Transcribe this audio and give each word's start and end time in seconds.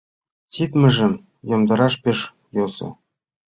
—Ситмыжым 0.53 1.13
йомдараш 1.49 1.93
пеш 2.03 2.19
йӧсӧ. 2.55 2.89